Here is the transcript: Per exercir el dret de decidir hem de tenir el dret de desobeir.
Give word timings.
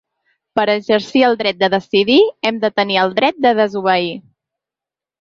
Per 0.59 0.63
exercir 0.73 1.21
el 1.27 1.37
dret 1.43 1.59
de 1.59 1.69
decidir 1.75 2.17
hem 2.51 2.59
de 2.65 2.75
tenir 2.81 3.01
el 3.05 3.17
dret 3.23 3.41
de 3.49 3.55
desobeir. 3.65 4.13